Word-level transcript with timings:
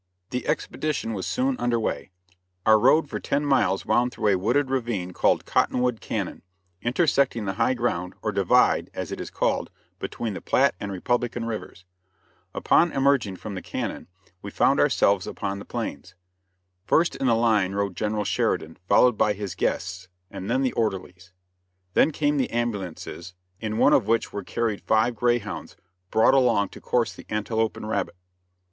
The 0.31 0.47
expedition 0.47 1.13
was 1.13 1.27
soon 1.27 1.55
under 1.59 1.79
way. 1.79 2.09
Our 2.65 2.79
road 2.79 3.07
for 3.07 3.19
ten 3.19 3.45
miles 3.45 3.85
wound 3.85 4.11
through 4.11 4.29
a 4.29 4.35
wooded 4.35 4.71
ravine 4.71 5.11
called 5.13 5.45
Cottonwood 5.45 6.01
Cañon, 6.01 6.41
intersecting 6.81 7.45
the 7.45 7.53
high 7.61 7.75
ground, 7.75 8.15
or 8.23 8.31
divide, 8.31 8.89
as 8.95 9.11
it 9.11 9.21
is 9.21 9.29
called, 9.29 9.69
between 9.99 10.33
the 10.33 10.41
Platte 10.41 10.73
and 10.79 10.91
Republican 10.91 11.45
Rivers. 11.45 11.85
Upon 12.51 12.91
emerging 12.91 13.35
from 13.35 13.53
the 13.53 13.61
cañon 13.61 14.07
we 14.41 14.49
found 14.49 14.79
ourselves 14.79 15.27
upon 15.27 15.59
the 15.59 15.65
plains. 15.65 16.15
First 16.83 17.15
in 17.17 17.27
the 17.27 17.35
line 17.35 17.75
rode 17.75 17.95
General 17.95 18.25
Sheridan, 18.25 18.77
followed 18.87 19.19
by 19.19 19.33
his 19.33 19.53
guests, 19.53 20.07
and 20.31 20.49
then 20.49 20.63
the 20.63 20.73
orderlies. 20.73 21.31
Then 21.93 22.09
came 22.09 22.37
the 22.37 22.49
ambulances, 22.49 23.35
in 23.59 23.77
one 23.77 23.93
of 23.93 24.07
which 24.07 24.33
were 24.33 24.43
carried 24.43 24.81
five 24.81 25.15
greyhounds, 25.15 25.77
brought 26.09 26.33
along 26.33 26.69
to 26.69 26.81
course 26.81 27.13
the 27.13 27.27
antelope 27.29 27.77
and 27.77 27.87
rabbit. 27.87 28.15